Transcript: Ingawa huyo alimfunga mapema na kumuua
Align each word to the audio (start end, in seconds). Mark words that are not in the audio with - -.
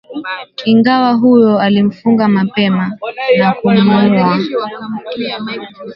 Ingawa 0.71 1.13
huyo 1.13 1.59
alimfunga 1.59 2.27
mapema 2.27 2.97
na 3.37 3.53
kumuua 3.53 4.39